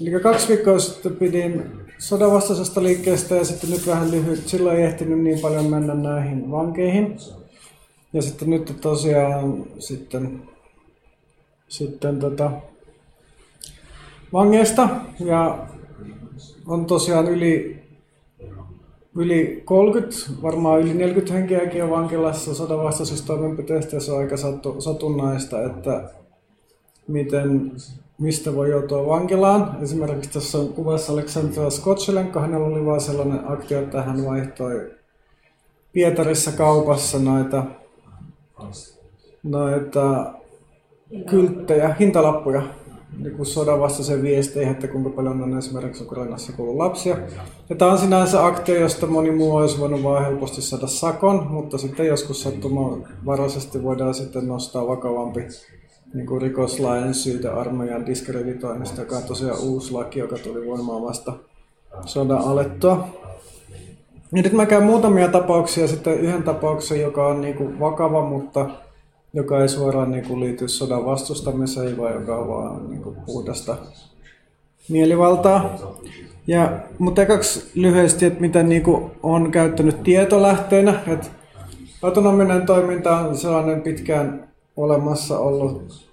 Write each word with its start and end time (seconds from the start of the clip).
Eli 0.00 0.20
kaksi 0.20 0.48
viikkoa 0.48 0.78
sitten 0.78 1.16
pidin 1.16 1.70
sodanvastaisesta 1.98 2.82
liikkeestä 2.82 3.34
ja 3.34 3.44
sitten 3.44 3.70
nyt 3.70 3.86
vähän 3.86 4.10
lyhyt. 4.10 4.48
Silloin 4.48 4.76
ei 4.76 4.84
ehtinyt 4.84 5.18
niin 5.18 5.38
paljon 5.38 5.66
mennä 5.66 5.94
näihin 5.94 6.50
vankeihin. 6.50 7.16
Ja 8.12 8.22
sitten 8.22 8.50
nyt 8.50 8.76
tosiaan 8.80 9.64
sitten, 9.78 10.42
sitten 11.68 12.18
tota, 12.18 12.50
vangeista 14.32 14.88
ja 15.24 15.66
on 16.66 16.86
tosiaan 16.86 17.28
yli, 17.28 17.82
yli 19.16 19.62
30, 19.64 20.16
varmaan 20.42 20.80
yli 20.80 20.94
40 20.94 21.34
henkeäkin 21.34 21.84
on 21.84 21.90
vankilassa 21.90 22.54
sodanvastaisista 22.54 23.26
toimenpiteistä 23.26 23.96
ja 23.96 24.00
se 24.00 24.12
on 24.12 24.18
aika 24.18 24.36
satunnaista, 24.78 25.64
että 25.64 26.10
miten, 27.08 27.72
mistä 28.20 28.54
voi 28.54 28.70
joutua 28.70 29.06
vankilaan. 29.06 29.76
Esimerkiksi 29.82 30.30
tässä 30.30 30.58
on 30.58 30.68
kuvassa 30.68 31.12
Aleksandra 31.12 31.70
Skotchelenko, 31.70 32.40
hänellä 32.40 32.66
oli 32.66 32.86
vain 32.86 33.00
sellainen 33.00 33.48
aktio, 33.48 33.82
että 33.82 34.02
hän 34.02 34.26
vaihtoi 34.26 34.90
Pietarissa 35.92 36.52
kaupassa 36.52 37.18
noita, 37.18 37.64
noita 39.42 40.34
kylttejä, 41.30 41.94
hintalappuja 42.00 42.62
niin 43.18 43.36
kuin 43.36 43.46
sodan 43.46 43.80
vastaisen 43.80 44.22
viesteihin, 44.22 44.72
että 44.72 44.88
kuinka 44.88 45.10
paljon 45.10 45.42
on 45.42 45.58
esimerkiksi 45.58 46.04
Ukrainassa 46.04 46.52
kuullut 46.52 46.76
lapsia. 46.76 47.16
Ja 47.70 47.76
tämä 47.76 47.92
on 47.92 47.98
sinänsä 47.98 48.46
aktio, 48.46 48.80
josta 48.80 49.06
moni 49.06 49.30
muu 49.30 49.56
olisi 49.56 49.80
voinut 49.80 50.02
vaan 50.02 50.24
helposti 50.24 50.62
saada 50.62 50.86
sakon, 50.86 51.46
mutta 51.50 51.78
sitten 51.78 52.06
joskus 52.06 52.42
sattumanvaraisesti 52.42 53.82
voidaan 53.82 54.14
sitten 54.14 54.48
nostaa 54.48 54.86
vakavampi 54.86 55.40
niin 56.14 56.26
kuin 56.26 56.42
rikoslain 56.42 57.14
syytä 57.14 57.54
armeijan 57.54 58.06
diskreditoinnista, 58.06 59.00
joka 59.00 59.16
on 59.16 59.22
tosiaan 59.22 59.58
uusi 59.60 59.92
laki, 59.92 60.18
joka 60.18 60.38
tuli 60.38 60.66
voimaan 60.66 61.02
vasta 61.02 61.32
sodan 62.04 62.38
alettua. 62.38 63.08
Ja 64.32 64.42
nyt 64.42 64.52
mä 64.52 64.66
käyn 64.66 64.84
muutamia 64.84 65.28
tapauksia, 65.28 65.88
sitten 65.88 66.20
yhden 66.20 66.42
tapauksen, 66.42 67.00
joka 67.00 67.26
on 67.26 67.40
niin 67.40 67.54
kuin 67.54 67.80
vakava, 67.80 68.28
mutta 68.28 68.70
joka 69.32 69.62
ei 69.62 69.68
suoraan 69.68 70.10
niin 70.10 70.24
kuin 70.26 70.40
liity 70.40 70.68
sodan 70.68 71.04
vastustamiseen, 71.04 71.98
vaan 71.98 72.14
joka 72.14 72.36
on 72.36 72.48
vaan 72.48 72.90
niin 72.90 73.02
kuin 73.02 73.16
puhdasta 73.26 73.76
mielivaltaa. 74.88 75.76
Ja, 76.46 76.78
mutta 76.98 77.22
ekaksi 77.22 77.70
lyhyesti, 77.74 78.26
että 78.26 78.40
mitä 78.40 78.62
niin 78.62 78.82
kuin 78.82 79.10
on 79.22 79.50
käyttänyt 79.50 80.02
tietolähteenä. 80.02 81.00
Että 81.06 81.26
autonominen 82.02 82.66
toiminta 82.66 83.18
on 83.18 83.36
sellainen 83.36 83.82
pitkään 83.82 84.49
olemassa 84.84 85.38
ollut 85.38 86.10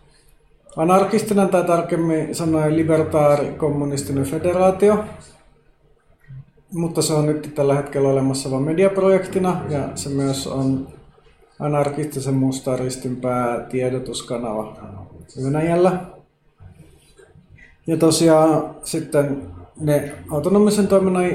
anarkistinen 0.78 1.50
tai 1.50 1.64
tarkemmin 1.64 2.36
sanoen 2.36 2.76
libertaari 2.76 3.46
kommunistinen 3.46 4.24
federaatio. 4.24 5.04
Mutta 6.74 7.02
se 7.02 7.14
on 7.14 7.26
nyt 7.26 7.52
tällä 7.56 7.76
hetkellä 7.76 8.10
olemassa 8.10 8.52
vain 8.52 8.64
mediaprojektina 8.64 9.62
ja 9.70 9.90
se 9.96 10.10
myös 10.10 10.48
on 10.48 10.88
anarkistisen 11.60 12.34
mustan 12.34 12.80
ristin 12.80 13.16
päätiedotuskanava 13.16 14.78
Venäjällä. 15.44 16.00
Ja 17.88 17.98
tosiaan 17.98 18.76
sitten 18.84 19.42
ne 19.80 20.14
autonomisen 20.32 20.88
toiminnan 20.88 21.26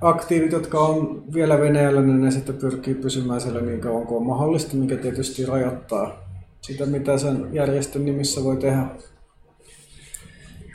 aktiivit, 0.00 0.52
jotka 0.52 0.80
on 0.80 1.24
vielä 1.34 1.60
Venäjällä, 1.60 2.02
niin 2.02 2.20
ne 2.20 2.30
sitten 2.30 2.56
pyrkii 2.56 2.94
pysymään 2.94 3.40
siellä 3.40 3.60
niin 3.60 3.80
kauan 3.80 4.06
kuin 4.06 4.18
on 4.18 4.26
mahdollista, 4.26 4.76
mikä 4.76 4.96
tietysti 4.96 5.46
rajoittaa 5.46 6.25
sitä, 6.66 6.86
mitä 6.86 7.18
sen 7.18 7.48
järjestön 7.52 8.04
nimissä 8.04 8.44
voi 8.44 8.56
tehdä. 8.56 8.86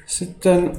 Sitten, 0.05 0.71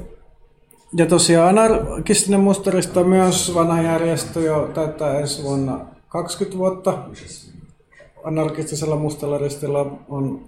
ja 0.95 1.05
tosiaan 1.05 1.49
anarkistinen 1.49 2.39
mustarista 2.39 2.99
on 2.99 3.09
myös 3.09 3.53
vanha 3.55 3.81
järjestö 3.81 4.39
jo 4.39 4.71
täyttää 4.73 5.19
ensi 5.19 5.43
vuonna 5.43 5.85
20 6.07 6.57
vuotta 6.57 6.99
anarkistisella 8.23 8.95
mustalla 8.95 9.37
on 10.09 10.41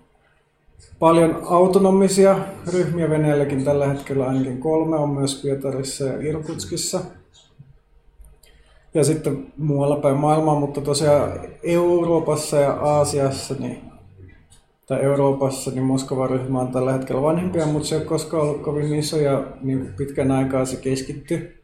paljon 0.99 1.41
autonomisia 1.45 2.39
ryhmiä 2.73 3.09
Venäjälläkin 3.09 3.63
tällä 3.63 3.87
hetkellä 3.87 4.27
ainakin 4.27 4.59
kolme 4.59 4.95
on 4.95 5.09
myös 5.09 5.41
Pietarissa 5.41 6.05
ja 6.05 6.29
Irkutskissa. 6.29 7.01
Ja 8.93 9.03
sitten 9.03 9.47
muualla 9.57 9.95
päin 9.95 10.17
maailmaa, 10.17 10.59
mutta 10.59 10.81
tosiaan 10.81 11.39
Euroopassa 11.63 12.57
ja 12.57 12.73
Aasiassa, 12.73 13.55
niin, 13.59 13.94
tai 14.87 15.01
Euroopassa, 15.01 15.71
niin 15.71 15.83
Moskovan 15.83 16.29
ryhmä 16.29 16.59
on 16.59 16.71
tällä 16.71 16.93
hetkellä 16.93 17.21
vanhempia, 17.21 17.65
mutta 17.65 17.87
se 17.87 17.95
ei 17.95 17.99
ole 18.01 18.07
koskaan 18.07 18.43
ollut 18.43 18.61
kovin 18.61 18.95
iso 18.95 19.17
ja 19.17 19.43
niin 19.61 19.93
pitkän 19.97 20.31
aikaa 20.31 20.65
se 20.65 20.75
keskittyy 20.75 21.63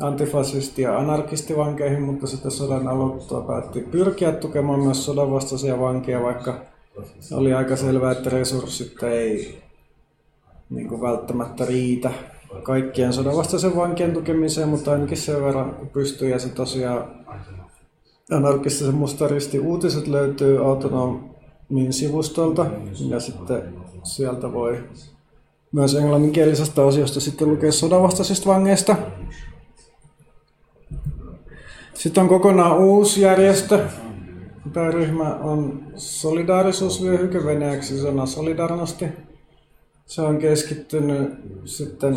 antifasisti- 0.00 0.82
ja 0.82 0.98
anarkistivankeihin, 0.98 2.02
mutta 2.02 2.26
sitten 2.26 2.50
sodan 2.50 2.88
aloittua 2.88 3.40
päätti 3.40 3.80
pyrkiä 3.80 4.32
tukemaan 4.32 4.80
myös 4.80 5.04
sodanvastaisia 5.04 5.80
vankeja, 5.80 6.22
vaikka 6.22 6.54
oli 7.32 7.54
aika 7.54 7.76
selvää, 7.76 8.12
että 8.12 8.30
resurssit 8.30 9.02
ei 9.02 9.62
niin 10.70 10.88
kuin 10.88 11.00
välttämättä 11.00 11.64
riitä 11.64 12.10
kaikkien 12.62 13.12
sodanvastaisen 13.12 13.76
vankien 13.76 14.12
tukemiseen, 14.12 14.68
mutta 14.68 14.92
ainakin 14.92 15.16
sen 15.16 15.44
verran 15.44 15.76
pystyy. 15.92 16.28
Ja 16.28 16.38
se 16.38 16.48
tosiaan 16.48 17.26
anarkistisen 18.30 18.94
mustaristi 18.94 19.58
uutiset 19.58 20.06
löytyy 20.06 20.58
autonomin 21.72 21.92
sivustolta 21.92 22.66
ja 23.08 23.20
sitten 23.20 23.62
sieltä 24.02 24.52
voi 24.52 24.84
myös 25.72 25.94
englanninkielisestä 25.94 26.82
osiosta 26.82 27.20
sitten 27.20 27.48
lukea 27.48 27.72
sodanvastaisista 27.72 28.50
vangeista. 28.50 28.96
Sitten 31.94 32.22
on 32.22 32.28
kokonaan 32.28 32.78
uusi 32.78 33.20
järjestö. 33.20 33.88
Tämä 34.72 34.90
ryhmä 34.90 35.34
on 35.34 35.82
solidaarisuusvyöhyke 35.96 37.44
venäjäksi 37.44 38.00
sana 38.00 38.26
solidarnosti. 38.26 39.06
Se 40.06 40.22
on 40.22 40.38
keskittynyt 40.38 41.30
sitten 41.64 42.16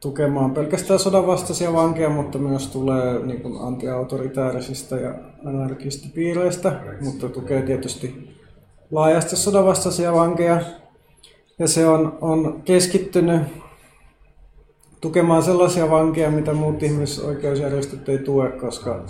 tukemaan 0.00 0.50
pelkästään 0.54 0.98
sodanvastaisia 0.98 1.72
vankeja, 1.72 2.10
mutta 2.10 2.38
myös 2.38 2.66
tulee 2.66 3.26
niin 3.26 3.40
kuin 3.40 3.60
antiautoritäärisistä 3.60 4.96
ja 4.96 5.14
anarkistipiireistä, 5.44 6.80
mutta 7.00 7.28
tukee 7.28 7.62
tietysti 7.62 8.32
laajasti 8.92 9.36
sodanvastaisia 9.36 10.12
vankeja. 10.12 10.60
Ja 11.58 11.68
se 11.68 11.86
on, 11.86 12.18
on 12.20 12.62
keskittynyt 12.64 13.42
tukemaan 15.00 15.42
sellaisia 15.42 15.90
vankeja, 15.90 16.30
mitä 16.30 16.52
muut 16.52 16.82
ihmisoikeusjärjestöt 16.82 18.08
ei 18.08 18.18
tue, 18.18 18.50
koska 18.50 19.04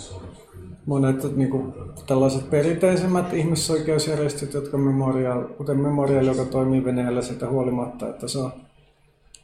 monet 0.87 1.37
niin 1.37 1.51
kuin, 1.51 1.75
tällaiset 2.07 2.51
perinteisemmät 2.51 3.33
ihmisoikeusjärjestöt, 3.35 4.55
jotka 4.55 4.79
Memorial, 4.79 5.43
kuten 5.43 5.81
Memorial, 5.81 6.27
joka 6.27 6.45
toimii 6.45 6.85
Venäjällä 6.85 7.23
sitä 7.23 7.49
huolimatta, 7.49 8.09
että 8.09 8.29
se 8.29 8.39
on 8.39 8.53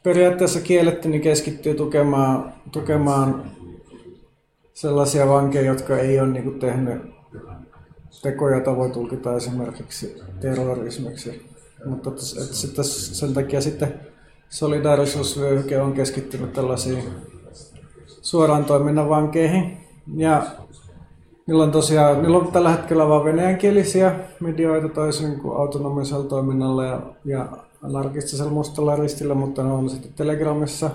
periaatteessa 0.03 0.61
kielletty, 0.61 1.09
niin 1.09 1.21
keskittyy 1.21 1.73
tukemaan, 1.73 2.53
tukemaan 2.71 3.43
sellaisia 4.73 5.27
vankeja, 5.27 5.65
jotka 5.65 5.97
ei 5.97 6.19
ole 6.19 6.27
niin 6.27 6.43
kuin, 6.43 6.59
tehnyt 6.59 7.18
tekoja, 8.21 8.75
voi 8.75 8.89
tulkita 8.89 9.35
esimerkiksi 9.35 10.21
terrorismiksi. 10.39 11.49
Mutta 11.85 12.09
että, 12.09 12.21
että 12.67 12.83
sen 12.83 13.33
takia 13.33 13.61
sitten 13.61 13.93
solidaarisuusvyöhyke 14.49 15.81
on 15.81 15.93
keskittynyt 15.93 16.53
tällaisiin 16.53 17.03
suoraan 18.21 18.65
toiminnan 18.65 19.09
vankeihin. 19.09 19.77
Ja 20.15 20.45
niillä 21.47 21.63
on 21.63 21.71
tosiaan, 21.71 22.21
niillä 22.21 22.37
on 22.37 22.51
tällä 22.51 22.71
hetkellä 22.71 23.07
vain 23.07 23.25
venäjänkielisiä 23.25 24.15
medioita 24.39 24.89
toisin 24.89 25.39
kuin 25.39 25.57
autonomisella 25.57 26.23
toiminnalla 26.23 26.85
ja, 26.85 27.01
ja 27.25 27.47
anarkistisella 27.81 28.51
mustalla 28.51 28.95
ristillä, 28.95 29.33
mutta 29.33 29.63
ne 29.63 29.71
on 29.71 29.89
sitten 29.89 30.13
Telegramissa 30.13 30.89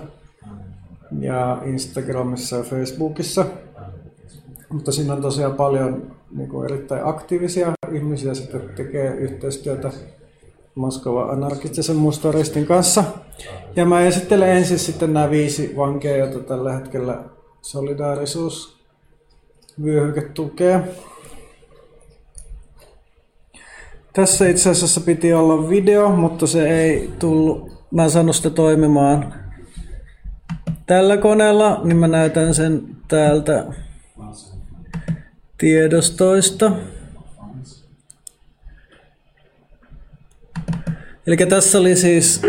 ja 1.19 1.61
Instagramissa 1.65 2.55
ja 2.55 2.63
Facebookissa. 2.63 3.45
Mutta 4.69 4.91
siinä 4.91 5.13
on 5.13 5.21
tosiaan 5.21 5.53
paljon 5.53 6.11
niin 6.31 6.49
kuin 6.49 6.65
erittäin 6.65 7.05
aktiivisia 7.05 7.73
ihmisiä 7.91 8.33
sitten 8.33 8.61
tekee 8.75 9.15
yhteistyötä 9.15 9.91
Moskova 10.75 11.23
anarkistisen 11.23 11.95
mustaristin 11.95 12.65
kanssa. 12.65 13.03
Ja 13.75 13.85
mä 13.85 14.01
esittelen 14.01 14.49
ensin 14.49 14.79
sitten 14.79 15.13
nämä 15.13 15.29
viisi 15.29 15.73
vankeja, 15.77 16.17
joita 16.17 16.39
tällä 16.39 16.73
hetkellä 16.73 17.23
solidaarisuus 17.61 18.77
vyöhyke 19.83 20.21
tukee. 20.21 20.83
Tässä 24.13 24.47
itse 24.47 24.69
asiassa 24.69 25.01
piti 25.01 25.33
olla 25.33 25.69
video, 25.69 26.09
mutta 26.09 26.47
se 26.47 26.69
ei 26.69 27.09
tullut, 27.19 27.71
mä 27.91 28.03
en 28.03 28.09
saanut 28.09 28.35
sitä 28.35 28.49
toimimaan 28.49 29.33
tällä 30.85 31.17
koneella, 31.17 31.81
niin 31.83 31.97
mä 31.97 32.07
näytän 32.07 32.53
sen 32.53 32.81
täältä 33.07 33.65
tiedostoista. 35.57 36.71
Eli 41.27 41.37
tässä 41.37 41.77
oli 41.79 41.95
siis 41.95 42.41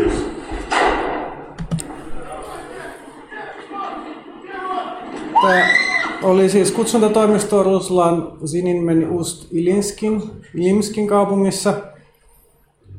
Tämä 5.43 5.67
oli 6.23 6.49
siis 6.49 6.73
kutsuntatoimisto 6.73 7.63
Ruslan 7.63 8.39
Zininmen 8.47 9.11
Ust 9.11 9.53
Ilinskin, 9.53 10.23
Ilimskin 10.55 11.09
kaupungissa. 11.09 11.75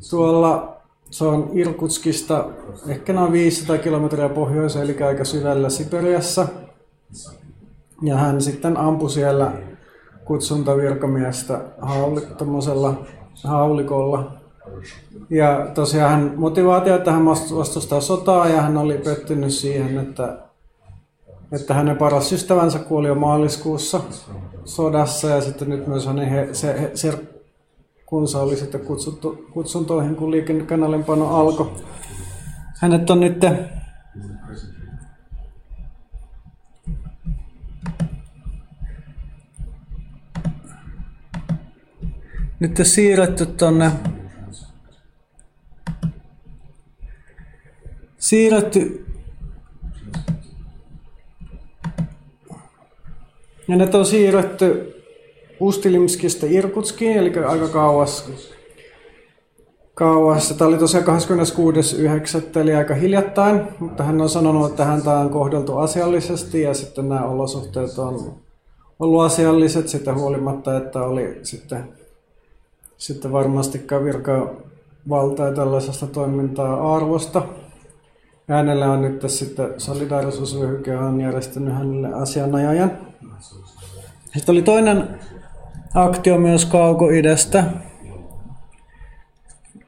Tuolla 0.10 0.78
se 1.12 1.26
on 1.26 1.50
Irkutskista 1.54 2.46
ehkä 2.88 3.14
noin 3.14 3.32
500 3.32 3.78
kilometriä 3.78 4.30
pohjoiseen, 4.30 4.86
eli 4.86 5.04
aika 5.04 5.26
syvällä 5.26 5.70
Siperiassa. 5.70 6.48
Ja 8.02 8.16
hän 8.16 8.42
sitten 8.42 8.78
ampui 8.78 9.10
siellä 9.10 9.52
kutsuntavirkamiestä 10.28 11.62
hauli, 11.82 12.22
haulikolla. 13.44 14.32
Ja 15.30 15.68
tosiaan 15.74 16.12
hän 16.12 16.34
motivaatio, 16.36 16.96
että 16.96 17.12
hän 17.12 17.26
vastustaa 17.26 18.02
sotaa 18.02 18.48
ja 18.48 18.62
hän 18.62 18.78
oli 18.78 18.98
pettynyt 18.98 19.52
siihen, 19.52 19.98
että, 19.98 20.38
että 21.52 21.74
hänen 21.74 21.98
paras 21.98 22.32
ystävänsä 22.32 22.80
kuoli 22.80 23.08
jo 23.08 23.16
maaliskuussa 23.16 24.02
sodassa 24.66 25.28
ja 25.28 25.42
sitten 25.42 25.70
nyt 25.70 25.88
myös 25.88 26.06
hänen 26.06 26.30
he, 26.30 26.50
se, 26.52 26.92
se 26.94 27.20
kunsa 28.06 28.42
oli 28.42 28.56
sitten 28.56 28.82
kutsuttu 28.82 29.46
kutsuntoihin, 29.54 30.16
kun 30.16 30.32
liikennekanalinpano 30.32 31.36
alkoi. 31.36 31.72
Hänet 32.82 33.10
on 33.10 33.20
nyt 33.20 33.46
nyt 42.60 42.80
siirretty 42.84 43.46
tonne 43.46 43.92
siirretty 48.18 49.06
ja 53.68 53.76
ne 53.76 53.90
on 53.94 54.06
siirretty 54.06 54.94
Ustilimskista 55.60 56.46
Irkutskiin, 56.50 57.18
eli 57.18 57.34
aika 57.46 57.68
kauas. 57.68 58.30
kauas. 59.94 60.50
Tämä 60.50 60.70
oli 60.70 60.78
tosiaan 60.78 61.06
26.9. 61.06 62.60
eli 62.60 62.76
aika 62.76 62.94
hiljattain, 62.94 63.62
mutta 63.80 64.04
hän 64.04 64.22
on 64.22 64.30
sanonut, 64.30 64.70
että 64.70 64.86
häntä 64.86 65.12
on 65.12 65.30
kohdeltu 65.30 65.78
asiallisesti 65.78 66.62
ja 66.62 66.74
sitten 66.74 67.10
nämä 67.10 67.26
olosuhteet 67.26 67.98
on 67.98 68.34
ollut 69.00 69.22
asialliset 69.22 69.88
sitä 69.88 70.14
huolimatta, 70.14 70.78
että 70.78 71.02
oli 71.04 71.40
sitten, 71.44 71.84
sitten 72.98 73.32
varmastikaan 73.32 74.04
virkavalta 74.04 75.44
ja 75.44 75.54
tällaisesta 75.54 76.08
toimintaa 76.08 76.96
arvosta. 76.96 77.42
Hänellä 78.50 78.92
on 78.92 79.02
nyt 79.02 79.24
sitten 79.28 79.74
solidaarisuusvyöhyke 79.78 80.98
on 80.98 81.22
järjestänyt 81.22 81.74
hänelle 81.74 82.14
asianajajan. 82.14 82.92
Sitten 84.38 84.54
oli 84.54 84.62
toinen 84.62 85.20
aktio 85.94 86.38
myös 86.38 86.66
kauko-idästä. 86.66 87.64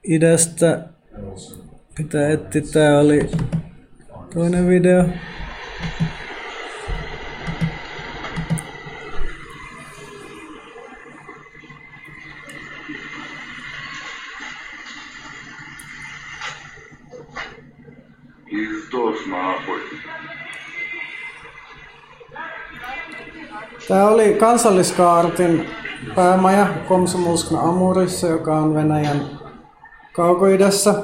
Idästä 0.04 0.88
pitää 1.96 2.30
etsiä. 2.30 2.62
Tää 2.74 3.00
oli 3.00 3.32
toinen 4.34 4.68
video. 4.68 5.06
Tämä 23.88 24.08
oli 24.08 24.34
kansalliskaartin 24.34 25.66
päämaja 26.16 26.68
Komsomolskna 26.88 27.60
Amurissa, 27.60 28.28
joka 28.28 28.58
on 28.58 28.74
Venäjän 28.74 29.30
kaukoidässä. 30.14 31.04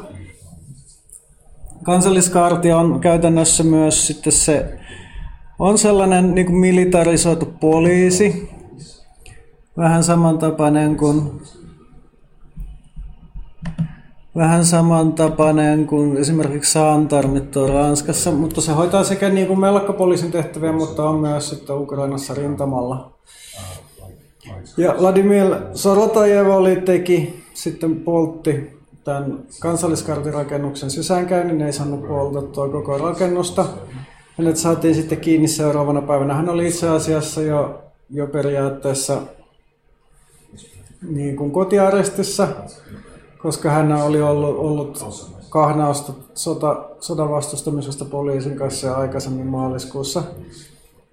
Kansalliskaarti 1.84 2.72
on 2.72 3.00
käytännössä 3.00 3.64
myös 3.64 4.08
sitten 4.08 4.34
se, 4.34 4.80
on 5.60 5.78
sellainen 5.78 6.36
niin 6.36 6.46
kuin 6.46 6.58
militarisoitu 6.58 7.46
poliisi, 7.46 8.50
vähän 9.78 10.04
samantapainen 10.04 10.98
kuin 10.98 11.42
vähän 14.36 14.66
samantapainen 14.66 15.88
kuin 15.88 16.18
esimerkiksi 16.18 16.72
Saantarmit 16.72 17.58
on 17.58 17.70
Ranskassa, 17.70 18.32
mutta 18.32 18.62
se 18.62 18.72
hoitaa 18.72 19.04
sekä 19.04 19.30
niin 19.30 19.48
kuin 19.48 19.60
melkkapoliisin 19.60 20.32
tehtäviä, 20.32 20.72
mutta 20.72 21.10
on 21.10 21.20
myös 21.20 21.50
sitten 21.50 21.76
Ukrainassa 21.76 22.34
rintamalla. 22.34 23.12
Ja 24.78 24.96
Vladimir 25.00 25.56
Sorotajev 25.74 26.48
oli 26.48 26.76
teki, 26.76 27.44
sitten 27.54 27.96
poltti 27.96 28.80
tämän 29.04 29.40
kansalliskartirakennuksen 29.60 30.90
sisäänkäynnin, 30.90 31.62
ei 31.62 31.74
saanut 31.74 32.08
poltettua 32.08 32.70
koko 32.70 32.98
rakennusta. 32.98 33.66
Hänet 34.38 34.58
saatiin 34.58 34.96
sitten 34.96 35.18
kiinni 35.18 35.48
seuraavana 35.48 36.02
päivänä. 36.02 36.34
Hän 36.34 36.50
oli 36.50 36.68
itse 36.68 36.90
asiassa 36.90 37.42
jo, 37.42 37.84
jo 38.10 38.28
periaatteessa 38.28 39.22
niin 41.10 41.36
kuin 41.36 41.52
kotiarestissa, 41.52 42.48
koska 43.46 43.70
hän 43.70 43.92
oli 43.92 44.22
ollut, 44.22 44.58
ollut 44.58 45.06
kahnausta 45.50 46.14
sota, 46.34 46.86
sodan 47.00 47.30
vastustamisesta 47.30 48.06
poliisin 48.06 48.58
kanssa 48.58 48.96
aikaisemmin 48.96 49.48
maaliskuussa. 49.48 50.24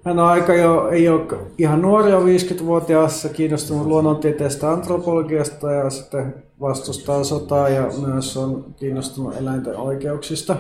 Hän 0.05 0.19
on 0.19 0.27
aika 0.27 0.55
jo, 0.55 0.89
ei 0.89 1.09
ole 1.09 1.39
ihan 1.59 1.83
nuori, 1.83 2.13
on 2.13 2.27
50-vuotias, 2.27 3.29
kiinnostunut 3.33 3.87
luonnontieteestä 3.87 4.71
antropologiasta 4.71 5.73
ja 5.73 5.91
sitten 5.91 6.35
vastustaa 6.61 7.25
sotaa 7.25 7.69
ja 7.69 7.89
myös 8.07 8.37
on 8.37 8.65
kiinnostunut 8.77 9.37
eläinten 9.37 9.77
oikeuksista. 9.77 10.57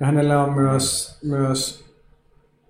Ja 0.00 0.06
hänellä 0.06 0.44
on 0.44 0.54
myös, 0.54 1.18
myös 1.24 1.84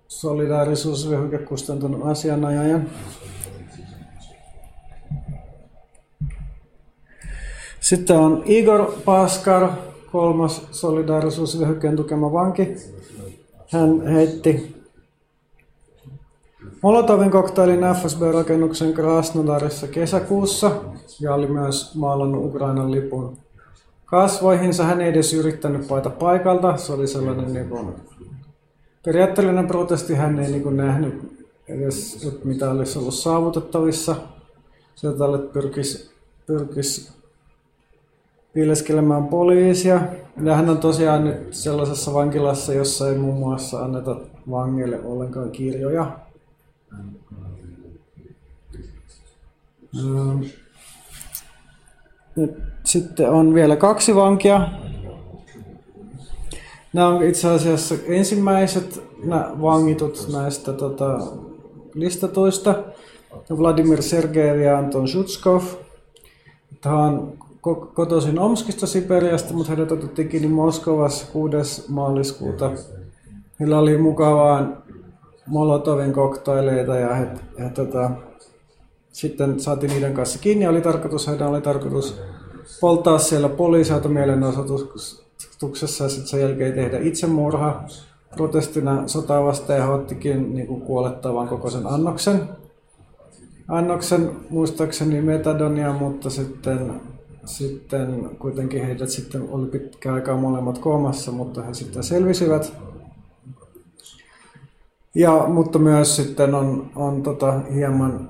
solidaarisuusvyöhyke 0.07 1.37
kustantanut 1.37 2.07
asianajajan. 2.07 2.89
Sitten 7.79 8.17
on 8.17 8.43
Igor 8.45 8.93
Paskar, 9.05 9.69
kolmas 10.11 10.67
solidaarisuusvyöhykkeen 10.71 11.95
tukema 11.95 12.33
vanki. 12.33 12.75
Hän 13.71 14.07
heitti 14.07 14.79
Molotovin 16.81 17.31
koktailin 17.31 17.79
FSB-rakennuksen 17.79 18.93
Krasnodarissa 18.93 19.87
kesäkuussa 19.87 20.71
ja 21.19 21.33
oli 21.33 21.47
myös 21.47 21.95
maalannut 21.95 22.45
Ukrainan 22.45 22.91
lipun 22.91 23.37
kasvoihinsa. 24.05 24.83
Hän 24.83 25.01
ei 25.01 25.09
edes 25.09 25.33
yrittänyt 25.33 25.87
paita 25.87 26.09
paikalta. 26.09 26.77
Se 26.77 26.93
oli 26.93 27.07
sellainen 27.07 27.53
niin 27.53 27.69
kuin, 27.69 27.87
periaatteellinen 29.05 29.67
protesti. 29.67 30.15
Hän 30.15 30.39
ei 30.39 30.51
niin 30.51 30.63
kuin, 30.63 30.77
nähnyt 30.77 31.47
edes, 31.67 32.27
että 32.27 32.47
mitä 32.47 32.71
olisi 32.71 32.99
ollut 32.99 33.13
saavutettavissa. 33.13 34.15
Sieltä 34.95 35.23
pyrkisi, 35.53 36.09
pyrkisi 36.45 37.18
piileskelemään 38.53 39.27
poliisia. 39.27 40.01
Ja 40.43 40.55
hän 40.55 40.69
on 40.69 40.77
tosiaan 40.77 41.25
nyt 41.25 41.53
sellaisessa 41.53 42.13
vankilassa, 42.13 42.73
jossa 42.73 43.09
ei 43.09 43.17
muun 43.17 43.39
muassa 43.39 43.79
anneta 43.79 44.15
vangeille 44.51 44.99
ollenkaan 45.03 45.51
kirjoja. 45.51 46.19
Nyt 52.35 52.57
sitten 52.83 53.29
on 53.29 53.53
vielä 53.53 53.75
kaksi 53.75 54.15
vankia. 54.15 54.69
Nämä 56.93 57.07
on 57.07 57.23
itse 57.23 57.49
asiassa 57.49 57.95
ensimmäiset 58.07 59.03
vangitut 59.61 60.27
näistä 60.33 60.73
tota, 60.73 61.19
listatuista. 61.93 62.83
Vladimir 63.57 64.01
Sergeev 64.01 64.59
ja 64.59 64.77
Anton 64.77 65.07
Shutskov. 65.07 65.63
Hän 66.81 66.95
on 66.95 67.37
kotoisin 67.75 68.39
Omskista 68.39 68.87
Siperiasta, 68.87 69.53
mutta 69.53 69.69
heidät 69.69 69.91
otettiin 69.91 70.29
kiinni 70.29 70.47
Moskovassa 70.47 71.25
6. 71.33 71.85
maaliskuuta. 71.87 72.71
Heillä 73.59 73.79
oli 73.79 73.97
mukavaan 73.97 74.83
Molotovin 75.47 76.13
koktaileita 76.13 76.95
ja, 76.95 77.13
he, 77.13 77.27
ja 77.57 77.69
tota, 77.69 78.11
sitten 79.11 79.59
saatiin 79.59 79.91
niiden 79.91 80.13
kanssa 80.13 80.39
kiinni. 80.39 80.67
Oli 80.67 80.81
tarkoitus, 80.81 81.27
heidän 81.27 81.47
oli 81.47 81.61
tarkoitus 81.61 82.21
polttaa 82.81 83.19
siellä 83.19 83.49
poliisiauto 83.49 84.09
mielenosoituksessa 84.09 86.03
ja 86.03 86.09
sitten 86.09 86.27
sen 86.27 86.41
jälkeen 86.41 86.73
tehdä 86.73 86.99
itsemurha 86.99 87.83
protestina 88.35 89.07
sotaa 89.07 89.43
vastaan 89.43 89.79
ja 89.79 89.87
ottikin 89.87 90.55
niin 90.55 90.67
kuin 90.67 90.81
kuolettavan 90.81 91.47
koko 91.47 91.69
sen 91.69 91.87
annoksen. 91.87 92.41
Annoksen 93.67 94.31
muistaakseni 94.49 95.21
metadonia, 95.21 95.93
mutta 95.93 96.29
sitten, 96.29 97.01
sitten 97.45 98.29
kuitenkin 98.39 98.85
heidät 98.85 99.09
sitten 99.09 99.49
oli 99.49 99.67
pitkään 99.67 100.15
aikaa 100.15 100.37
molemmat 100.37 100.77
koomassa, 100.77 101.31
mutta 101.31 101.63
he 101.63 101.73
sitten 101.73 102.03
selvisivät. 102.03 102.73
Ja, 105.15 105.45
mutta 105.47 105.79
myös 105.79 106.15
sitten 106.15 106.55
on, 106.55 106.91
on 106.95 107.23
tota, 107.23 107.59
hieman, 107.73 108.29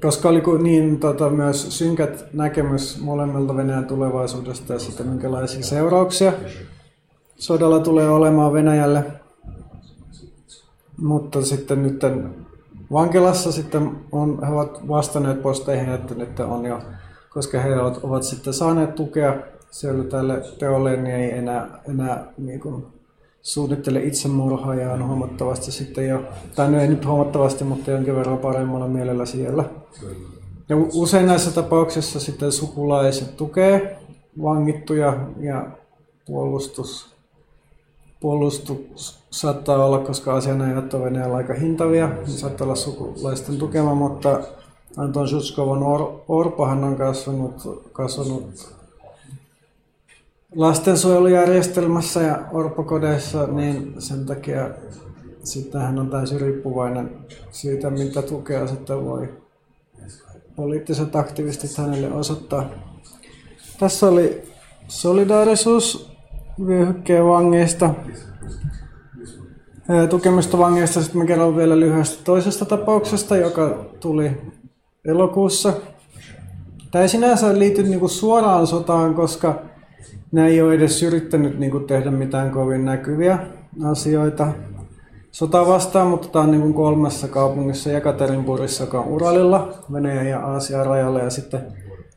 koska 0.00 0.28
oli 0.28 0.42
niin 0.62 1.00
tota, 1.00 1.30
myös 1.30 1.78
synkät 1.78 2.24
näkemys 2.32 3.00
molemmilta 3.00 3.56
Venäjän 3.56 3.84
tulevaisuudesta 3.84 4.72
ja 4.72 4.78
sitten 4.78 5.06
minkälaisia 5.06 5.62
seurauksia 5.62 6.32
sodalla 7.36 7.80
tulee 7.80 8.10
olemaan 8.10 8.52
Venäjälle. 8.52 9.04
Mutta 10.96 11.42
sitten 11.42 11.82
nyt 11.82 12.00
vankilassa 12.92 13.52
sitten 13.52 13.90
on, 14.12 14.38
he 14.46 14.52
ovat 14.52 14.88
vastanneet 14.88 15.42
posteihin, 15.42 15.88
että 15.88 16.14
nyt 16.14 16.40
on 16.40 16.64
jo, 16.64 16.80
koska 17.34 17.60
he 17.60 17.80
ovat, 17.80 18.00
ovat 18.02 18.22
sitten 18.22 18.52
saaneet 18.52 18.94
tukea 18.94 19.36
siellä 19.70 20.04
tälle 20.04 20.42
teolle, 20.58 20.96
niin 20.96 21.16
ei 21.16 21.38
enää, 21.38 21.82
enää 21.88 22.32
niin 22.38 22.60
kuin, 22.60 22.86
suunnittele 23.42 24.02
itsemurhaa 24.02 24.74
ja 24.74 24.92
on 24.92 25.06
huomattavasti 25.06 25.72
sitten 25.72 26.08
jo, 26.08 26.22
tai 26.54 26.70
no 26.70 26.80
ei 26.80 26.88
nyt 26.88 27.06
huomattavasti, 27.06 27.64
mutta 27.64 27.90
jonkin 27.90 28.16
verran 28.16 28.38
paremmalla 28.38 28.88
mielellä 28.88 29.26
siellä. 29.26 29.64
Ja 30.68 30.76
usein 30.94 31.26
näissä 31.26 31.50
tapauksissa 31.50 32.20
sitten 32.20 32.52
sukulaiset 32.52 33.36
tukee 33.36 33.98
vangittuja 34.42 35.16
ja 35.40 35.66
puolustus, 36.26 37.14
puolustus 38.20 39.18
saattaa 39.30 39.86
olla, 39.86 39.98
koska 39.98 40.34
asianajat 40.34 40.94
Venäjällä 41.04 41.36
aika 41.36 41.54
hintavia, 41.54 42.08
niin 42.08 42.26
saattaa 42.28 42.64
olla 42.64 42.74
sukulaisten 42.74 43.58
tukema, 43.58 43.94
mutta 43.94 44.40
Anton 44.96 45.28
Shutskovon 45.28 45.82
Or- 45.82 46.20
Orpohan 46.28 46.84
on 46.84 46.96
kasvanut, 46.96 47.88
kasvanut 47.92 48.74
lastensuojelujärjestelmässä 50.56 52.22
ja 52.22 52.38
orpokodeissa, 52.52 53.46
niin 53.46 53.94
sen 53.98 54.26
takia 54.26 54.70
sitten 55.44 55.80
hän 55.80 55.98
on 55.98 56.10
täysin 56.10 56.40
riippuvainen 56.40 57.10
siitä, 57.50 57.90
mitä 57.90 58.22
tukea 58.22 58.66
sitten 58.66 59.04
voi 59.04 59.28
poliittiset 60.56 61.16
aktivistit 61.16 61.76
hänelle 61.78 62.12
osoittaa. 62.12 62.70
Tässä 63.78 64.06
oli 64.06 64.42
solidaarisuus 64.88 66.12
vyöhykkeen 66.66 67.26
vangeista. 67.26 67.94
Tukemista 70.10 70.58
vangeista 70.58 71.02
sitten 71.02 71.20
me 71.22 71.26
kerron 71.26 71.56
vielä 71.56 71.80
lyhyesti 71.80 72.24
toisesta 72.24 72.64
tapauksesta, 72.64 73.36
joka 73.36 73.84
tuli 74.00 74.30
elokuussa. 75.04 75.72
Tämä 76.90 77.02
ei 77.02 77.08
sinänsä 77.08 77.58
liity 77.58 77.82
niinku 77.82 78.08
suoraan 78.08 78.66
sotaan, 78.66 79.14
koska 79.14 79.62
ne 80.32 80.46
ei 80.46 80.62
ole 80.62 80.74
edes 80.74 81.02
yrittänyt 81.02 81.58
niin 81.58 81.70
kuin, 81.70 81.84
tehdä 81.84 82.10
mitään 82.10 82.50
kovin 82.50 82.84
näkyviä 82.84 83.38
asioita 83.84 84.52
sota 85.32 85.66
vastaan, 85.66 86.08
mutta 86.08 86.28
tämä 86.28 86.42
on 86.42 86.50
niin 86.50 86.60
kuin 86.60 86.74
kolmessa 86.74 87.28
kaupungissa, 87.28 87.90
Jekaterinburgissa, 87.90 88.84
joka 88.84 89.00
on 89.00 89.08
Uralilla, 89.08 89.72
Venäjän 89.92 90.26
ja 90.26 90.40
Aasian 90.40 90.86
rajalla, 90.86 91.18
ja 91.18 91.30
sitten 91.30 91.60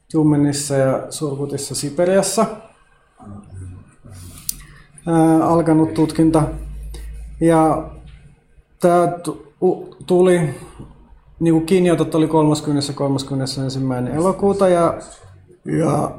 Tjumenissa 0.09 0.75
ja 0.75 1.07
Surkutissa 1.09 1.75
Siperiassa 1.75 2.45
ää, 5.07 5.47
alkanut 5.47 5.93
tutkinta. 5.93 6.43
Ja 7.41 7.89
tämä 8.79 9.13
tuli, 10.05 10.49
niin 11.39 11.53
kuin 11.53 11.65
kiinniotot 11.65 12.15
oli 12.15 12.27
30. 12.27 12.93
31. 12.93 13.61
elokuuta, 14.13 14.69
ja, 14.69 14.97
ja 15.65 16.11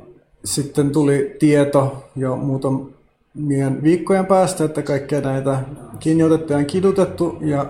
sitten 0.45 0.91
tuli 0.91 1.37
tieto 1.39 2.05
jo 2.17 2.37
muutamien 2.37 3.83
viikkojen 3.83 4.27
päästä, 4.27 4.65
että 4.65 4.83
kaikkia 4.83 5.21
näitä 5.21 5.59
kiinniotettuja 6.01 6.59
on 6.59 6.67
kidutettu 6.67 7.39
ja 7.41 7.67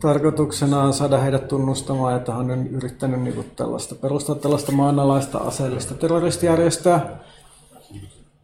tarkoituksena 0.00 0.82
on 0.82 0.92
saada 0.92 1.18
heidät 1.18 1.48
tunnustamaan, 1.48 2.16
että 2.16 2.32
hän 2.32 2.50
on 2.50 2.66
yrittänyt 2.66 3.22
niin 3.22 3.34
kuin 3.34 3.50
tällaista, 3.56 3.94
perustaa 3.94 4.34
tällaista 4.34 4.72
maanalaista 4.72 5.38
aseellista 5.38 5.94
terroristijärjestöä. 5.94 7.00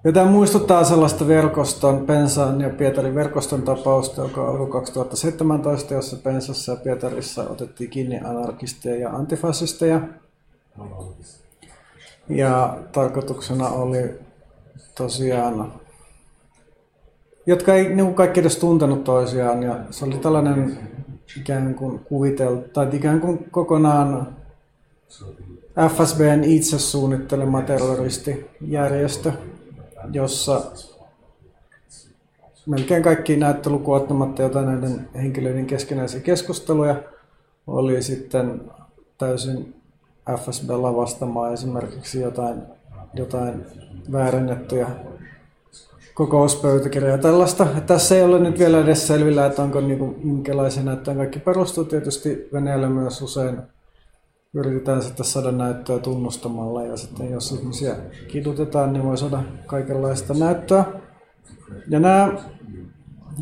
Ja 0.04 0.12
tämä 0.12 0.30
muistuttaa 0.30 0.85
sellaista 0.85 1.28
verkoston, 1.28 2.06
Pensan 2.06 2.61
ja 2.61 2.71
Pietarin 2.71 3.14
verkoston 3.14 3.62
tapausta, 3.62 4.23
joka 4.23 4.49
alkoi 4.49 4.66
2017, 4.66 5.94
jossa 5.94 6.16
Pensassa 6.16 6.73
ja 6.73 6.76
Pietarissa 6.76 7.49
otettiin 7.49 7.90
kiinni 7.90 8.21
anarkisteja 8.25 8.97
ja 8.97 9.11
antifasisteja. 9.11 10.00
Ja 12.28 12.78
tarkoituksena 12.92 13.68
oli 13.68 14.11
tosiaan, 14.94 15.73
jotka 17.47 17.75
ei 17.75 17.94
niin 17.94 18.14
kaikki 18.14 18.40
edes 18.40 18.56
tuntenut 18.56 19.04
toisiaan. 19.04 19.62
Ja 19.62 19.80
se 19.90 20.04
oli 20.04 20.18
tällainen 20.18 20.78
ikään 21.40 21.75
kuin 21.75 21.99
kuviteltu, 21.99 22.68
tai 22.68 22.88
ikään 22.92 23.21
kuin 23.21 23.50
kokonaan 23.50 24.37
FSBn 25.88 26.44
itse 26.44 26.78
suunnittelema 26.78 27.62
terroristijärjestö, 27.62 29.32
jossa 30.12 30.62
melkein 32.66 33.02
kaikki 33.02 33.37
näyttelykuun 33.37 33.97
ottamatta 33.97 34.42
jotain 34.42 34.66
näiden 34.66 35.09
henkilöiden 35.14 35.66
keskinäisiä 35.66 36.21
keskusteluja 36.21 36.97
oli 37.66 38.02
sitten 38.02 38.71
täysin 39.18 39.75
FSBlla 40.38 40.97
vastaamaan 40.97 41.52
esimerkiksi 41.52 42.21
jotain, 42.21 42.62
jotain 43.14 43.66
väärennettyjä 44.12 44.87
kokouspöytäkirjoja 46.14 47.18
tällaista. 47.18 47.66
Tässä 47.87 48.14
ei 48.16 48.23
ole 48.23 48.38
nyt 48.38 48.59
vielä 48.59 48.80
edes 48.80 49.06
selvillä, 49.06 49.47
että 49.47 49.62
onko 49.62 49.80
niinku, 49.80 50.14
minkälaisia 50.23 50.82
näyttöjä 50.82 51.16
kaikki 51.16 51.38
perustuu. 51.38 51.85
Tietysti 51.85 52.49
Venäjällä 52.52 52.88
myös 52.88 53.23
usein 53.23 53.59
yritetään 54.54 55.02
sitten 55.02 55.26
saada 55.26 55.52
näyttöä 55.52 55.99
tunnustamalla 55.99 56.82
ja 56.82 56.97
sitten 56.97 57.30
jos 57.30 57.52
ihmisiä 57.52 57.97
kidutetaan, 58.28 58.92
niin 58.92 59.04
voi 59.04 59.18
saada 59.18 59.42
kaikenlaista 59.66 60.35
näyttöä. 60.35 60.85
Ja 61.88 62.00
nämä 62.00 62.32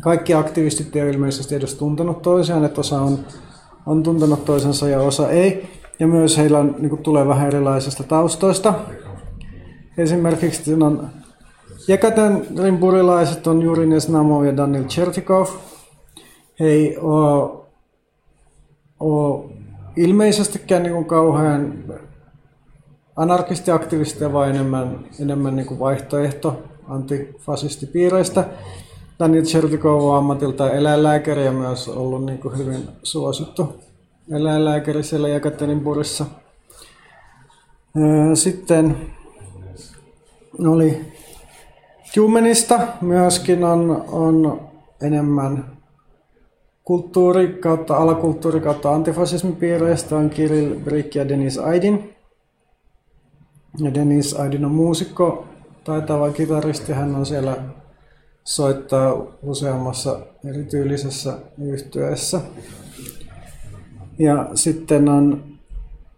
kaikki 0.01 0.33
aktivistit 0.33 0.95
eivät 0.95 1.13
ilmeisesti 1.13 1.55
edes 1.55 1.75
tuntenut 1.75 2.21
toisiaan, 2.21 2.65
että 2.65 2.81
osa 2.81 3.01
on, 3.01 3.19
on 3.85 4.03
tuntenut 4.03 4.45
toisensa 4.45 4.89
ja 4.89 4.99
osa 4.99 5.29
ei. 5.29 5.69
Ja 5.99 6.07
myös 6.07 6.37
heillä 6.37 6.59
on, 6.59 6.75
niin 6.79 6.89
kuin, 6.89 7.03
tulee 7.03 7.27
vähän 7.27 7.47
erilaisista 7.47 8.03
taustoista. 8.03 8.73
Esimerkiksi 9.97 10.73
on 10.73 11.09
Jekaterinburilaiset 11.87 13.47
on 13.47 13.61
Juri 13.61 13.85
Nesnamov 13.85 14.45
ja 14.45 14.57
Daniel 14.57 14.83
Chertikov. 14.83 15.47
He 16.59 16.65
ei 16.65 16.97
ole 16.97 17.61
ilmeisestikään 19.95 20.83
niin 20.83 20.93
kuin 20.93 21.05
kauhean 21.05 21.83
anarkistiaktivisteja, 23.15 24.33
vaan 24.33 24.49
enemmän, 24.49 24.99
enemmän 25.19 25.55
niin 25.55 25.65
kuin 25.65 25.79
vaihtoehto 25.79 26.63
antifasistipiireistä. 26.87 28.45
Daniel 29.19 29.43
Chertikov 29.43 30.03
on 30.03 30.17
ammatilta 30.17 30.71
eläinlääkäri 30.71 31.45
ja 31.45 31.51
myös 31.51 31.87
ollut 31.87 32.25
niin 32.25 32.39
kuin 32.39 32.57
hyvin 32.57 32.87
suosittu 33.03 33.79
eläinlääkäri 34.31 35.03
siellä 35.03 35.27
Jekaterinburgissa. 35.27 36.25
Sitten 38.33 38.97
oli 40.67 41.01
Jumenista 42.15 42.79
myöskin 43.01 43.63
on, 43.63 44.05
on 44.07 44.61
enemmän 45.01 45.80
kulttuuri 46.83 47.47
kautta, 47.47 47.97
alakulttuuri 47.97 48.59
kautta 48.59 48.93
antifasismipiireistä 48.93 50.15
on 50.15 50.29
Kirill 50.29 50.75
Brick 50.75 51.15
ja 51.15 51.29
Denis 51.29 51.57
Aidin. 51.57 52.15
Ja 53.77 53.93
Denis 53.93 54.33
Aidin 54.33 54.65
on 54.65 54.71
muusikko, 54.71 55.45
taitava 55.83 56.31
kitaristi. 56.31 56.93
Hän 56.93 57.15
on 57.15 57.25
siellä 57.25 57.57
soittaa 58.43 59.13
useammassa 59.43 60.19
erityylisessä 60.49 61.37
yhtyeessä. 61.57 62.41
Ja 64.19 64.49
sitten 64.55 65.09
on 65.09 65.43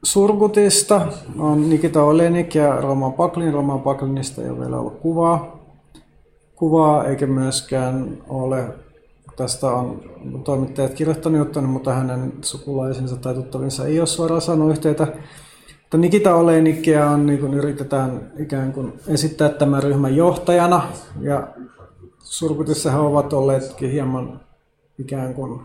Surgutista 0.03 1.07
on 1.39 1.69
Nikita 1.69 2.03
Olenik 2.03 2.55
ja 2.55 2.81
Roman 2.81 3.13
Paklin. 3.13 3.53
Roman 3.53 3.81
Paklinista 3.81 4.41
ei 4.41 4.49
ole 4.49 4.59
vielä 4.59 4.79
ollut 4.79 4.99
kuvaa. 4.99 5.59
Kuvaa 6.55 7.05
eikä 7.05 7.27
myöskään 7.27 8.17
ole, 8.29 8.65
tästä 9.35 9.67
on 9.67 10.01
toimittajat 10.43 10.93
kirjoittanut 10.93 11.39
jotain, 11.39 11.65
mutta 11.65 11.93
hänen 11.93 12.33
sukulaisensa 12.41 13.15
tai 13.15 13.33
tuttavinsa 13.33 13.85
ei 13.85 13.99
ole 13.99 14.07
suoraan 14.07 14.41
saanut 14.41 14.71
yhteyttä. 14.71 15.07
Mutta 15.81 15.97
Nikita 15.97 16.35
Olenikia 16.35 17.09
on, 17.09 17.25
niin 17.25 17.39
kuin 17.39 17.53
yritetään 17.53 18.31
ikään 18.39 18.73
kuin 18.73 18.93
esittää 19.07 19.49
tämän 19.49 19.83
ryhmän 19.83 20.15
johtajana. 20.15 20.87
Ja 21.21 21.47
Surgutissa 22.19 22.91
he 22.91 22.97
ovat 22.97 23.33
olleetkin 23.33 23.91
hieman 23.91 24.39
ikään 24.99 25.33
kuin 25.33 25.61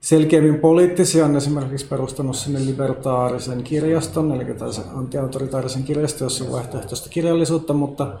selkeämmin 0.00 0.58
poliittisia 0.58 1.24
on 1.24 1.36
esimerkiksi 1.36 1.86
perustanut 1.86 2.36
sinne 2.36 2.64
libertaarisen 2.64 3.64
kirjaston, 3.64 4.32
eli 4.32 4.46
antiautoritaarisen 4.94 5.82
kirjaston, 5.82 6.26
jossa 6.26 6.44
on 6.44 6.52
vaihtoehtoista 6.52 7.08
kirjallisuutta, 7.08 7.72
mutta 7.72 8.18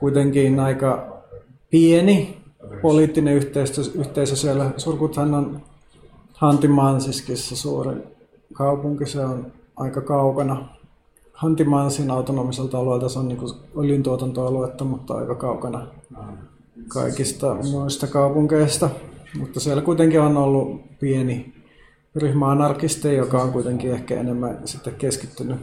kuitenkin 0.00 0.60
aika 0.60 1.22
pieni 1.70 2.38
poliittinen 2.82 3.34
yhteisö, 3.34 3.82
yhteisö 3.94 4.36
siellä. 4.36 4.70
Surkuthan 4.76 5.34
on 5.34 5.60
Hantimansiskissa 6.32 7.56
suurin 7.56 8.02
kaupunki, 8.52 9.06
se 9.06 9.24
on 9.24 9.52
aika 9.76 10.00
kaukana 10.00 10.68
Hantimansin 11.32 12.10
autonomiselta 12.10 12.78
alueelta, 12.78 13.08
se 13.08 13.18
on 13.18 13.28
niin 13.28 13.40
öljyntuotantoaluetta, 13.78 14.84
mutta 14.84 15.14
aika 15.14 15.34
kaukana 15.34 15.86
kaikista 16.88 17.56
muista 17.70 18.06
kaupunkeista. 18.06 18.90
Mutta 19.38 19.60
siellä 19.60 19.82
kuitenkin 19.82 20.20
on 20.20 20.36
ollut 20.36 20.98
pieni 21.00 21.54
ryhmä 22.16 22.50
anarkisteja, 22.50 23.18
joka 23.18 23.42
on 23.42 23.52
kuitenkin 23.52 23.92
ehkä 23.92 24.20
enemmän 24.20 24.58
sitten 24.64 24.94
keskittynyt, 24.94 25.56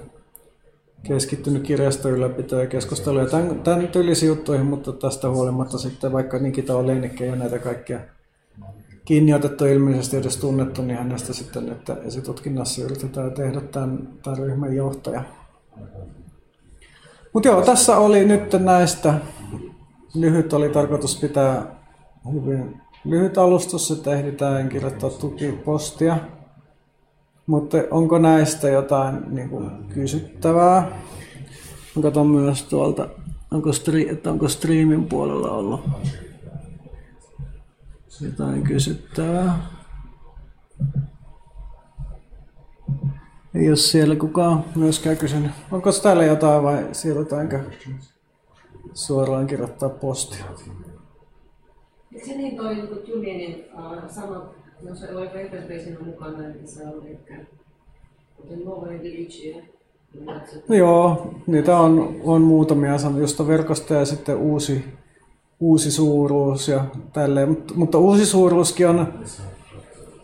keskittynyt 1.08 1.64
kirjaston 1.64 2.12
ylläpitoon 2.12 2.62
ja 2.62 2.68
keskusteluun 2.68 3.24
ja 3.24 3.30
tämän, 3.30 3.60
tämän 3.60 3.88
tyylisiin 3.88 4.28
juttuihin, 4.28 4.66
mutta 4.66 4.94
tästä 4.94 5.30
huolimatta 5.30 5.78
sitten 5.78 6.12
vaikka 6.12 6.40
Nikita 6.40 6.76
Olenikke 6.76 7.26
ja 7.26 7.36
näitä 7.36 7.60
kaikkia 7.60 8.00
kiinni 9.06 9.34
otettu 9.34 9.66
ilmeisesti 9.66 10.18
edes 10.18 10.38
tunnettu, 10.38 10.82
niin 10.82 10.98
hänestä 10.98 11.34
sitten, 11.34 11.72
että 11.72 11.98
esitutkinnassa 12.06 12.84
yritetään 12.84 13.32
tehdä 13.32 13.62
tämän, 13.62 14.10
tämän 14.24 14.40
ryhmän 14.40 14.76
johtaja. 14.76 15.24
Mutta 17.34 17.50
joo, 17.50 17.62
tässä 17.62 17.98
oli 17.98 18.26
nyt 18.26 18.54
näistä. 18.60 19.14
Lyhyt 20.16 20.54
oli 20.54 20.70
tarkoitus 20.70 21.20
pitää 21.20 21.76
hyvin 22.34 22.82
lyhyt 23.06 23.38
alustus, 23.38 23.92
että 23.92 24.12
ehditään 24.12 24.70
kirjoittaa 24.70 25.10
tukipostia. 25.10 26.18
Mutta 27.48 27.78
onko 27.92 28.18
näistä 28.18 28.70
jotain 28.70 29.36
niin 29.36 29.50
kuin, 29.50 29.72
kysyttävää? 29.94 30.92
Mä 31.96 32.02
katson 32.02 32.28
myös 32.28 32.64
tuolta, 32.64 33.08
onko, 33.52 33.74
stri, 33.74 34.10
että 34.10 34.32
onko 34.32 34.48
streamin 34.48 35.06
puolella 35.06 35.52
ollut 35.52 35.82
jotain 38.22 38.64
kysyttävää. 38.64 39.60
Ei 43.56 43.68
ole 43.68 43.76
siellä 43.76 44.16
kukaan 44.16 44.66
myöskään 44.76 45.18
kysynyt. 45.18 45.52
Onko 45.72 45.92
täällä 45.92 46.24
jotain 46.24 46.64
vai 46.64 46.88
siirrytäänkö 46.92 47.60
suoraan 48.94 49.48
kirjoittaa 49.48 49.90
postia? 49.90 50.46
Se 52.26 52.38
niin 52.38 52.58
toi 52.58 52.76
niin 52.76 53.08
Julienin 53.08 53.66
uh, 53.74 54.10
sama, 54.10 54.55
no 54.82 54.96
se 54.96 55.16
oli 55.16 55.28
FSB 55.28 55.84
siinä 55.84 56.00
mukana, 56.06 56.48
että 56.48 56.72
se 56.72 56.84
oli 56.88 57.12
ehkä 57.12 57.36
kuten 58.38 58.66
Novojen 58.66 59.02
Village 59.02 59.76
No 60.70 60.76
joo, 60.76 61.34
niitä 61.48 61.78
on, 61.78 62.16
on 62.24 62.42
muutamia 62.42 62.98
josta 63.20 63.48
verkosta 63.48 63.94
ja 63.94 64.06
sitten 64.06 64.38
uusi, 64.38 64.86
uusi 65.60 65.92
suuruus 65.92 66.68
ja 66.68 66.86
tälleen. 67.14 67.50
Mutta, 67.50 67.74
mutta 67.78 67.98
uusi 67.98 68.26
suuruuskin 68.26 68.88
on, 68.88 69.14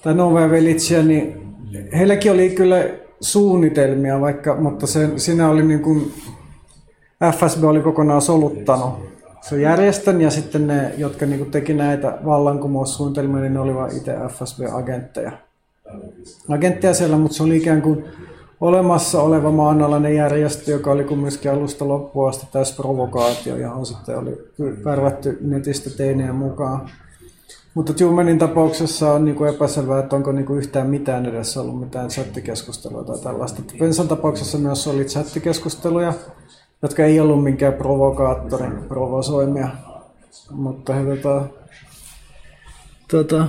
tämä 0.03 0.15
Nove 0.15 0.51
Village, 0.51 1.03
niin 1.03 1.47
heilläkin 1.97 2.31
oli 2.31 2.49
kyllä 2.49 2.89
suunnitelmia, 3.21 4.21
vaikka, 4.21 4.55
mutta 4.55 4.87
se, 4.87 5.19
siinä 5.19 5.49
oli 5.49 5.63
niin 5.63 5.79
kuin, 5.81 6.11
FSB 7.37 7.63
oli 7.63 7.81
kokonaan 7.81 8.21
soluttanut 8.21 9.10
se 9.41 9.61
järjestön 9.61 10.21
ja 10.21 10.29
sitten 10.31 10.67
ne, 10.67 10.93
jotka 10.97 11.25
niin 11.25 11.39
kuin 11.39 11.51
teki 11.51 11.73
näitä 11.73 12.17
vallankumoussuunnitelmia, 12.25 13.41
niin 13.41 13.53
ne 13.53 13.59
olivat 13.59 13.93
itse 13.93 14.15
FSB-agentteja. 14.27 15.31
Agentteja 16.49 16.93
siellä, 16.93 17.17
mutta 17.17 17.37
se 17.37 17.43
oli 17.43 17.57
ikään 17.57 17.81
kuin 17.81 18.05
olemassa 18.61 19.21
oleva 19.21 19.51
maanalainen 19.51 20.15
järjestö, 20.15 20.71
joka 20.71 20.91
oli 20.91 21.03
kumminkin 21.03 21.51
alusta 21.51 21.87
loppuun 21.87 22.29
asti 22.29 22.47
täys 22.51 22.75
provokaatio, 22.75 23.57
johon 23.57 23.85
sitten 23.85 24.17
oli 24.17 24.51
värvätty 24.85 25.37
netistä 25.41 25.89
teineen 25.89 26.35
mukaan. 26.35 26.89
Mutta 27.73 27.93
Tumenin 27.93 28.39
tapauksessa 28.39 29.13
on 29.13 29.25
niin 29.25 29.47
epäselvää, 29.55 29.99
että 29.99 30.15
onko 30.15 30.31
niin 30.31 30.45
kuin 30.45 30.59
yhtään 30.59 30.87
mitään 30.87 31.25
edessä 31.25 31.61
ollut 31.61 31.79
mitään 31.79 32.07
chattikeskustelua 32.07 33.03
tai 33.03 33.19
tällaista. 33.19 33.61
Pensan 33.79 34.07
tapauksessa 34.07 34.57
myös 34.57 34.87
oli 34.87 35.05
chattikeskusteluja, 35.05 36.13
jotka 36.81 37.03
ei 37.05 37.19
ollut 37.19 37.43
minkään 37.43 37.73
provokaattorin 37.73 38.83
provosoimia. 38.87 39.69
Mutta 40.51 40.93
he 40.93 41.15
tota, 41.15 41.45
tota, 43.11 43.47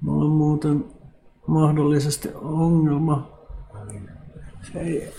mulla 0.00 0.24
on 0.24 0.30
muuten 0.30 0.84
mahdollisesti 1.46 2.30
ongelma. 2.42 3.34
Se 4.72 4.80
ei 4.80 5.12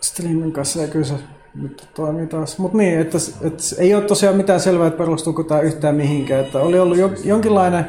streamin 0.00 0.52
kanssa 0.52 0.82
ei 0.82 0.88
kyllä 0.88 1.04
se 1.04 1.14
nyt 1.54 1.88
toimii 1.94 2.26
taas. 2.26 2.58
Mutta 2.58 2.78
niin, 2.78 3.00
että, 3.00 3.18
että, 3.42 3.62
ei 3.78 3.94
ole 3.94 4.04
tosiaan 4.04 4.36
mitään 4.36 4.60
selvää, 4.60 4.86
että 4.86 4.98
perustuuko 4.98 5.42
tämä 5.42 5.60
yhtään 5.60 5.94
mihinkään. 5.94 6.44
Että 6.44 6.58
oli 6.58 6.78
ollut 6.78 6.98
jo, 6.98 7.10
jonkinlainen, 7.24 7.88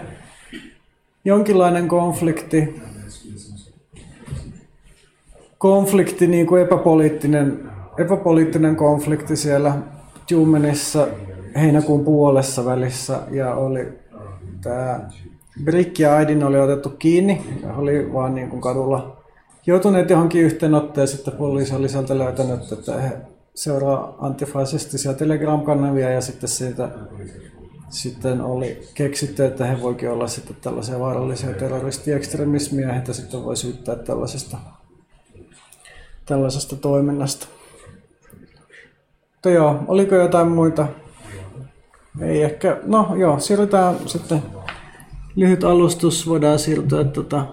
jonkinlainen 1.25 1.87
konflikti, 1.87 2.81
konflikti, 5.63 6.27
niin 6.27 6.47
kuin 6.47 6.61
epäpoliittinen, 6.61 7.69
epäpoliittinen 7.97 8.75
konflikti 8.75 9.35
siellä 9.35 9.75
Jumenissa 10.29 11.07
heinäkuun 11.55 12.05
puolessa 12.05 12.65
välissä. 12.65 13.19
Ja 13.31 13.55
oli 13.55 13.87
tämä 14.63 15.09
Brick 15.63 15.99
ja 15.99 16.15
Aidin 16.15 16.43
oli 16.43 16.59
otettu 16.59 16.89
kiinni. 16.89 17.41
Ja 17.61 17.73
oli 17.73 18.13
vaan 18.13 18.35
niin 18.35 18.49
kuin 18.49 18.61
kadulla 18.61 19.17
joutuneet 19.65 20.09
johonkin 20.09 20.41
yhteenotteen 20.41 21.07
sitten 21.07 21.33
poliisi 21.33 21.75
oli 21.75 21.89
sieltä 21.89 22.17
löytänyt, 22.17 22.71
että 22.71 23.01
he 23.01 23.17
seuraa 23.55 24.15
antifasistisia 24.19 25.13
Telegram-kanavia 25.13 26.09
ja 26.09 26.21
sitten 26.21 26.49
siitä 26.49 26.89
sitten 27.89 28.41
oli 28.41 28.81
keksitty, 28.93 29.45
että 29.45 29.65
he 29.65 29.81
voikin 29.81 30.09
olla 30.09 30.27
sitten 30.27 30.55
tällaisia 30.61 30.99
vaarallisia 30.99 31.53
terroristiekstremismiä 31.53 32.87
ja 32.87 32.93
heitä 32.93 33.13
sitten 33.13 33.43
voi 33.43 33.57
syyttää 33.57 33.95
tällaisesta, 33.95 34.57
tällaisesta 36.25 36.75
toiminnasta. 36.75 37.47
Mutta 39.31 39.49
joo, 39.49 39.79
oliko 39.87 40.15
jotain 40.15 40.47
muita? 40.47 40.87
Ei 42.21 42.43
ehkä, 42.43 42.77
no 42.83 43.15
joo, 43.15 43.39
siirrytään 43.39 43.95
sitten 44.05 44.43
lyhyt 45.35 45.63
alustus, 45.63 46.29
voidaan 46.29 46.59
siirtyä 46.59 47.03
tota, 47.03 47.45